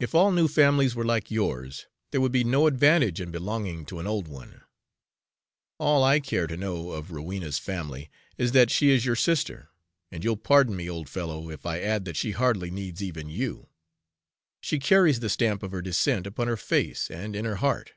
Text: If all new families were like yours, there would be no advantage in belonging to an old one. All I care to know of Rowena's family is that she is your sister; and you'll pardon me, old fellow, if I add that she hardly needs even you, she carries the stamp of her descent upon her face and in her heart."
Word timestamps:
If 0.00 0.12
all 0.12 0.32
new 0.32 0.48
families 0.48 0.96
were 0.96 1.04
like 1.04 1.30
yours, 1.30 1.86
there 2.10 2.20
would 2.20 2.32
be 2.32 2.42
no 2.42 2.66
advantage 2.66 3.20
in 3.20 3.30
belonging 3.30 3.86
to 3.86 4.00
an 4.00 4.06
old 4.08 4.26
one. 4.26 4.62
All 5.78 6.02
I 6.02 6.18
care 6.18 6.48
to 6.48 6.56
know 6.56 6.90
of 6.90 7.12
Rowena's 7.12 7.56
family 7.60 8.10
is 8.36 8.50
that 8.50 8.72
she 8.72 8.90
is 8.90 9.04
your 9.06 9.14
sister; 9.14 9.68
and 10.10 10.24
you'll 10.24 10.36
pardon 10.36 10.74
me, 10.74 10.90
old 10.90 11.08
fellow, 11.08 11.48
if 11.48 11.64
I 11.64 11.78
add 11.78 12.06
that 12.06 12.16
she 12.16 12.32
hardly 12.32 12.72
needs 12.72 13.00
even 13.04 13.28
you, 13.28 13.68
she 14.60 14.80
carries 14.80 15.20
the 15.20 15.30
stamp 15.30 15.62
of 15.62 15.70
her 15.70 15.80
descent 15.80 16.26
upon 16.26 16.48
her 16.48 16.56
face 16.56 17.08
and 17.08 17.36
in 17.36 17.44
her 17.44 17.54
heart." 17.62 17.92